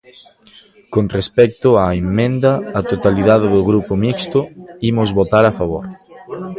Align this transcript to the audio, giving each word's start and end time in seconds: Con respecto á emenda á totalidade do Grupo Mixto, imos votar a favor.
Con 0.93 1.05
respecto 1.17 1.67
á 1.83 1.85
emenda 2.03 2.53
á 2.77 2.79
totalidade 2.91 3.45
do 3.55 3.61
Grupo 3.69 3.93
Mixto, 4.03 4.39
imos 4.89 5.09
votar 5.19 5.43
a 5.47 5.55
favor. 5.59 5.83